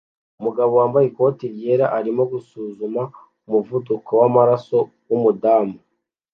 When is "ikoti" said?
1.07-1.45